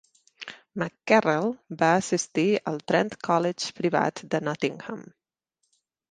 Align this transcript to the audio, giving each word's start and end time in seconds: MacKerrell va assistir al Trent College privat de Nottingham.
MacKerrell 0.83 1.49
va 1.81 1.89
assistir 1.97 2.45
al 2.71 2.79
Trent 2.91 3.11
College 3.27 3.75
privat 3.81 4.23
de 4.33 4.41
Nottingham. 4.47 5.05